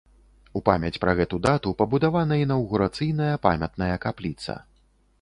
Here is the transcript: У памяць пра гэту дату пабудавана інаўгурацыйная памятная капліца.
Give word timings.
У 0.59 0.61
памяць 0.69 0.97
пра 1.03 1.11
гэту 1.19 1.39
дату 1.49 1.75
пабудавана 1.83 2.41
інаўгурацыйная 2.47 3.31
памятная 3.49 3.95
капліца. 4.09 4.61